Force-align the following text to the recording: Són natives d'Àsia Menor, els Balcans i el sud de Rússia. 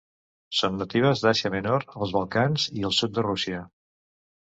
Són 0.59 0.79
natives 0.83 1.21
d'Àsia 1.27 1.53
Menor, 1.57 1.87
els 2.01 2.17
Balcans 2.19 2.69
i 2.81 2.91
el 2.93 2.99
sud 3.03 3.19
de 3.19 3.31
Rússia. 3.33 3.65